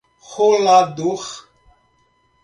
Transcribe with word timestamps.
Rolador 0.33 1.21